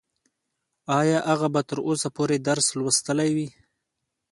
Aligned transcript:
ايا 0.99 1.19
هغه 1.31 1.47
به 1.53 1.61
تر 1.69 1.77
اوسه 1.87 2.07
پورې 2.17 2.35
درس 2.47 2.67
لوستلی 2.77 3.29
وي؟ 3.35 3.47